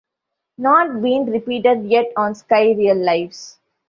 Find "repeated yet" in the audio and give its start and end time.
1.27-2.11